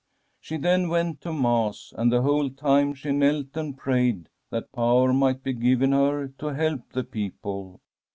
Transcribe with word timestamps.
'"She 0.41 0.57
then 0.57 0.89
went 0.89 1.21
to 1.21 1.31
Mass, 1.31 1.93
and 1.95 2.11
the 2.11 2.23
whole 2.23 2.49
time 2.49 2.95
she 2.95 3.11
knelt 3.11 3.55
and 3.55 3.77
prayed 3.77 4.29
that 4.49 4.71
power 4.71 5.13
might 5.13 5.43
be 5.43 5.53
given 5.53 5.91
her 5.91 6.27
to 6.39 6.47
help 6.47 6.91
the 6.91 7.03
people. 7.03 7.79